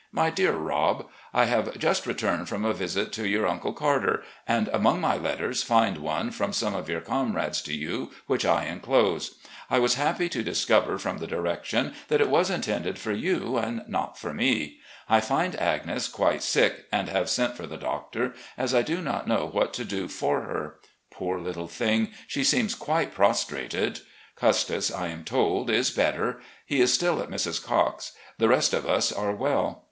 "My 0.11 0.31
Dear 0.31 0.53
Roh: 0.53 1.07
I 1.31 1.45
have 1.45 1.77
just 1.77 2.07
returned 2.07 2.49
from 2.49 2.65
a 2.65 2.73
visit 2.73 3.11
to 3.13 3.27
your 3.27 3.45
Uncle 3.45 3.71
Carter, 3.71 4.23
and, 4.47 4.67
among 4.69 4.99
my 4.99 5.15
letters, 5.15 5.61
find 5.61 5.99
one 5.99 6.31
from 6.31 6.53
176 6.59 7.05
RECOLLECTIONS 7.05 7.05
OF 7.05 7.05
GENERAL 7.05 7.49
LEE 7.49 7.85
some 7.85 7.85
of 7.85 8.09
your 8.09 8.09
comrades 8.09 8.17
to 8.17 8.19
you, 8.19 8.21
which 8.25 8.43
I 8.43 8.65
inclose. 8.65 9.35
I 9.69 9.77
was 9.77 9.93
happy 10.03 10.27
to 10.29 10.41
discover 10.41 10.97
from 10.97 11.19
the 11.19 11.27
direction 11.27 11.93
that 12.07 12.19
it 12.19 12.31
was 12.31 12.49
intended 12.49 12.97
for 12.97 13.11
you 13.11 13.57
and 13.59 13.87
not 13.87 14.17
for 14.17 14.33
me. 14.33 14.79
I 15.07 15.19
find 15.19 15.55
Agnes 15.59 16.07
quite 16.07 16.41
sick, 16.41 16.87
and 16.91 17.07
have 17.07 17.29
sent 17.29 17.55
for 17.55 17.67
the 17.67 17.77
doctor, 17.77 18.33
as 18.57 18.73
I 18.73 18.81
do 18.81 19.01
not 19.03 19.27
know 19.27 19.47
what 19.53 19.71
to 19.75 19.85
do 19.85 20.07
for 20.07 20.41
her. 20.41 20.79
Poor 21.11 21.39
little 21.39 21.67
thing! 21.67 22.09
she 22.25 22.43
seems 22.43 22.73
quite 22.73 23.13
prostrated. 23.13 23.99
Custis, 24.35 24.91
I 24.91 25.09
am 25.09 25.23
told, 25.23 25.69
is 25.69 25.91
better. 25.91 26.41
He 26.65 26.81
is 26.81 26.91
still 26.91 27.21
at 27.21 27.29
Mrs. 27.29 27.63
Cocke's. 27.63 28.13
The 28.39 28.49
rest 28.49 28.73
of 28.73 28.87
us 28.89 29.11
are 29.11 29.35
well. 29.35 29.79